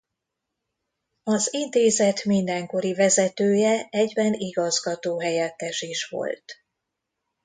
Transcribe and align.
Az 1.23 1.53
intézet 1.53 2.23
mindenkori 2.23 2.93
vezetője 2.93 3.87
egyben 3.89 4.33
igazgatóhelyettes 4.33 5.81
is 5.81 6.05
volt. 6.09 6.53